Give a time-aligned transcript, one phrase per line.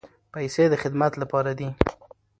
[0.33, 1.69] پیسې د خدمت لپاره دي.